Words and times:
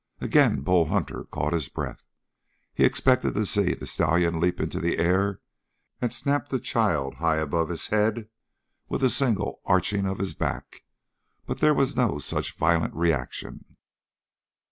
Again 0.19 0.61
Bull 0.61 0.85
Hunter 0.87 1.25
caught 1.25 1.53
his 1.53 1.69
breath. 1.69 2.07
He 2.73 2.83
expected 2.85 3.35
to 3.35 3.45
see 3.45 3.75
the 3.75 3.85
stallion 3.85 4.39
leap 4.39 4.59
into 4.59 4.79
the 4.79 4.97
air 4.97 5.41
and 6.01 6.11
snap 6.11 6.47
the 6.49 6.59
child 6.59 7.17
high 7.17 7.37
above 7.37 7.69
his 7.69 7.85
head 7.89 8.27
with 8.89 9.03
a 9.03 9.11
single 9.11 9.61
arching 9.63 10.07
of 10.07 10.17
his 10.17 10.33
back, 10.33 10.81
but 11.45 11.59
there 11.59 11.75
was 11.75 11.95
no 11.95 12.17
such 12.17 12.57
violent 12.57 12.95
reaction. 12.95 13.77